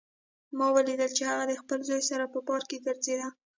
ما 0.57 0.67
ولیدل 0.75 1.11
چې 1.17 1.23
هغه 1.31 1.43
د 1.47 1.53
خپل 1.61 1.79
زوی 1.89 2.01
سره 2.09 2.25
په 2.33 2.39
پارک 2.47 2.65
کې 2.69 2.83
ګرځېده 2.85 3.27